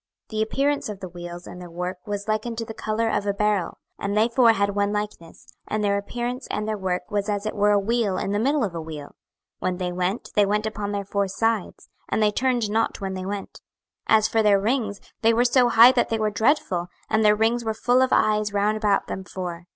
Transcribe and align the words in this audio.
26:001:016 0.29 0.29
The 0.29 0.41
appearance 0.41 0.89
of 0.89 0.99
the 0.99 1.09
wheels 1.09 1.45
and 1.45 1.61
their 1.61 1.69
work 1.69 1.97
was 2.07 2.27
like 2.27 2.47
unto 2.47 2.65
the 2.65 2.73
colour 2.73 3.07
of 3.09 3.27
a 3.27 3.35
beryl: 3.35 3.77
and 3.99 4.17
they 4.17 4.27
four 4.27 4.51
had 4.53 4.71
one 4.73 4.91
likeness: 4.91 5.45
and 5.67 5.83
their 5.83 5.95
appearance 5.99 6.47
and 6.47 6.67
their 6.67 6.75
work 6.75 7.11
was 7.11 7.29
as 7.29 7.45
it 7.45 7.53
were 7.55 7.69
a 7.69 7.77
wheel 7.77 8.17
in 8.17 8.31
the 8.31 8.39
middle 8.39 8.63
of 8.63 8.73
a 8.73 8.81
wheel. 8.81 9.09
26:001:017 9.61 9.61
When 9.61 9.77
they 9.77 9.91
went, 9.91 10.29
they 10.33 10.45
went 10.47 10.65
upon 10.65 10.91
their 10.91 11.05
four 11.05 11.27
sides: 11.27 11.87
and 12.09 12.23
they 12.23 12.31
turned 12.31 12.71
not 12.71 12.99
when 12.99 13.13
they 13.13 13.27
went. 13.27 13.61
26:001:018 14.09 14.17
As 14.17 14.27
for 14.27 14.41
their 14.41 14.59
rings, 14.59 14.99
they 15.21 15.33
were 15.35 15.45
so 15.45 15.69
high 15.69 15.91
that 15.91 16.09
they 16.09 16.17
were 16.17 16.31
dreadful; 16.31 16.87
and 17.07 17.23
their 17.23 17.35
rings 17.35 17.63
were 17.63 17.75
full 17.75 18.01
of 18.01 18.09
eyes 18.11 18.51
round 18.51 18.77
about 18.77 19.05
them 19.05 19.23
four. 19.23 19.67